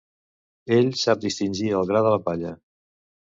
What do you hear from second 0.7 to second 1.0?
Ell